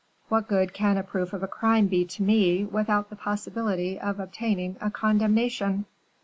What 0.29 0.47
good 0.47 0.73
can 0.73 0.97
a 0.97 1.03
proof 1.03 1.31
of 1.31 1.43
a 1.43 1.47
crime 1.47 1.85
be 1.85 2.05
to 2.05 2.23
me, 2.23 2.65
without 2.65 3.11
the 3.11 3.15
possibility 3.15 3.99
of 3.99 4.19
obtaining 4.19 4.77
a 4.81 4.89
condemnation?" 4.89 5.85